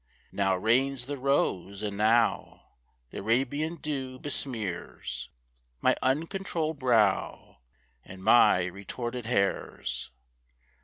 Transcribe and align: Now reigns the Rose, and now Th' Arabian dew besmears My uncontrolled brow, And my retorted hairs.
Now 0.31 0.55
reigns 0.57 1.05
the 1.05 1.19
Rose, 1.19 1.83
and 1.83 1.95
now 1.95 2.69
Th' 3.11 3.17
Arabian 3.17 3.75
dew 3.75 4.17
besmears 4.17 5.29
My 5.79 5.95
uncontrolled 6.01 6.79
brow, 6.79 7.59
And 8.03 8.23
my 8.23 8.65
retorted 8.65 9.27
hairs. 9.27 10.09